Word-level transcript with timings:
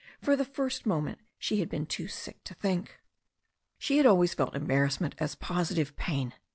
For 0.19 0.35
the 0.35 0.45
first 0.45 0.87
moment 0.87 1.19
she 1.37 1.59
had 1.59 1.69
been 1.69 1.85
too 1.85 2.07
sick 2.07 2.43
to 2.45 2.55
think. 2.55 2.99
She 3.77 3.97
had 3.97 4.07
always 4.07 4.33
felt 4.33 4.55
embarrassment 4.55 5.13
as 5.19 5.35
positive 5.35 5.95
pain. 5.95 6.33